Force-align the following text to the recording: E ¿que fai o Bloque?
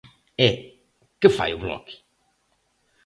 E 0.47 0.49
¿que 1.19 1.29
fai 1.37 1.51
o 1.53 1.61
Bloque? 1.65 1.95